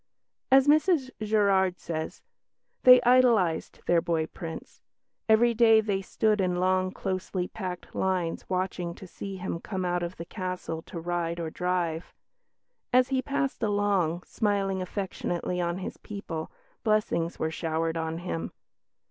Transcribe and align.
As 0.51 0.67
Mrs 0.67 1.11
Gerard 1.21 1.77
says, 1.79 2.23
"They 2.81 2.99
idolised 3.03 3.81
their 3.85 4.01
boy 4.01 4.25
Prince. 4.25 4.81
Every 5.29 5.53
day 5.53 5.79
they 5.79 6.01
stood 6.01 6.41
in 6.41 6.55
long, 6.55 6.91
closely 6.91 7.47
packed 7.47 7.93
lines 7.93 8.49
watching 8.49 8.95
to 8.95 9.05
see 9.05 9.35
him 9.37 9.59
come 9.59 9.85
out 9.85 10.01
of 10.01 10.15
the 10.17 10.25
castle 10.25 10.81
to 10.87 10.99
ride 10.99 11.39
or 11.39 11.51
drive; 11.51 12.15
as 12.91 13.09
he 13.09 13.21
passed 13.21 13.61
along, 13.61 14.23
smiling 14.23 14.81
affectionately 14.81 15.61
on 15.61 15.77
his 15.77 15.97
people, 15.97 16.51
blessings 16.83 17.37
were 17.37 17.51
showered 17.51 17.95
on 17.95 18.17
him. 18.17 18.53